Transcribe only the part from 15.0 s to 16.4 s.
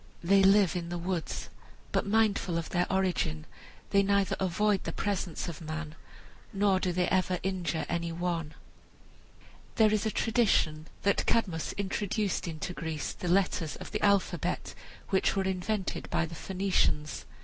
which were invented by the